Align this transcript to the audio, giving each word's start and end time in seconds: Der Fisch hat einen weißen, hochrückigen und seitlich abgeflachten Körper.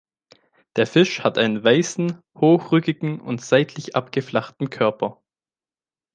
Der 0.77 0.87
Fisch 0.87 1.23
hat 1.23 1.37
einen 1.37 1.63
weißen, 1.63 2.23
hochrückigen 2.35 3.19
und 3.21 3.39
seitlich 3.39 3.95
abgeflachten 3.95 4.71
Körper. 4.71 5.21